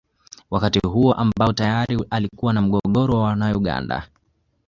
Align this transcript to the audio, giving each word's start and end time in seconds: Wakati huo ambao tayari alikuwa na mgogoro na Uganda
Wakati 0.51 0.79
huo 0.87 1.13
ambao 1.13 1.53
tayari 1.53 2.05
alikuwa 2.09 2.53
na 2.53 2.61
mgogoro 2.61 3.35
na 3.35 3.57
Uganda 3.57 4.07